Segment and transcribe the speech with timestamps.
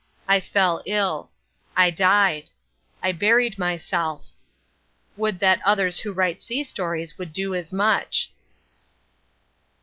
[0.27, 1.29] I fell ill.
[1.77, 2.49] I died.
[3.03, 4.31] I buried myself.
[5.15, 8.31] Would that others who write sea stories would do as much.